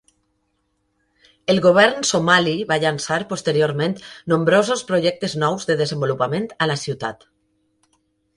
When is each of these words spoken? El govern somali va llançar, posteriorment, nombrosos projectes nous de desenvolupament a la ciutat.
El 1.53 1.59
govern 1.65 2.07
somali 2.11 2.55
va 2.71 2.77
llançar, 2.83 3.17
posteriorment, 3.33 3.93
nombrosos 4.35 4.83
projectes 4.93 5.37
nous 5.45 5.69
de 5.73 5.77
desenvolupament 5.83 6.51
a 6.67 6.71
la 6.75 6.81
ciutat. 6.87 7.29